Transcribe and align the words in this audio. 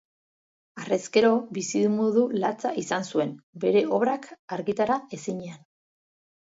Harrezkero, 0.83 1.29
bizimodu 1.59 2.25
latza 2.45 2.73
izan 2.85 3.07
zuen, 3.15 3.37
bere 3.67 3.87
obrak 4.01 4.27
argitara 4.59 5.01
ezinean. 5.21 5.67